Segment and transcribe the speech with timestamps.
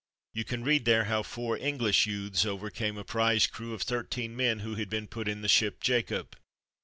[0.33, 4.35] You can read there how four English youths over came a prize crew of thirteen
[4.35, 6.35] men who had been put in the ship Jacob.